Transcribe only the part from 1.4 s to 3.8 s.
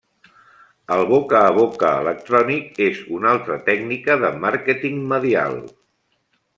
a boca electrònic és una altra